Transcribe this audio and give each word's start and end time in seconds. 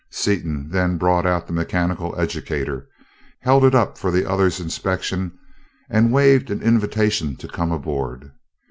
Seaton 0.09 0.71
then 0.71 0.97
brought 0.97 1.27
out 1.27 1.45
the 1.45 1.53
mechanical 1.53 2.19
educator, 2.19 2.87
held 3.41 3.63
it 3.63 3.75
up 3.75 3.99
for 3.99 4.09
the 4.09 4.27
other's 4.27 4.59
inspection, 4.59 5.31
and 5.91 6.11
waved 6.11 6.49
an 6.49 6.63
invitation 6.63 7.35
to 7.35 7.47
come 7.47 7.71
aboard. 7.71 8.31